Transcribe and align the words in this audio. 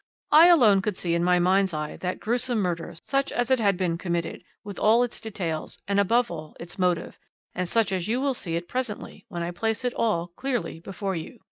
I 0.31 0.47
alone 0.47 0.81
could 0.81 0.97
see 0.97 1.13
in 1.13 1.23
my 1.23 1.37
mind's 1.37 1.75
eye 1.75 1.95
that 1.97 2.19
gruesome 2.19 2.57
murder 2.57 2.95
such 3.03 3.31
as 3.31 3.51
it 3.51 3.59
had 3.59 3.77
been 3.77 3.99
committed, 3.99 4.43
with 4.63 4.79
all 4.79 5.03
its 5.03 5.21
details, 5.21 5.77
and, 5.87 5.99
above 5.99 6.31
all, 6.31 6.55
its 6.59 6.79
motive, 6.79 7.19
and 7.53 7.69
such 7.69 7.91
as 7.91 8.07
you 8.07 8.19
will 8.19 8.33
see 8.33 8.55
it 8.55 8.67
presently, 8.67 9.25
when 9.29 9.43
I 9.43 9.51
place 9.51 9.85
it 9.85 9.93
all 9.93 10.29
clearly 10.29 10.79
before 10.79 11.15
you. 11.15 11.37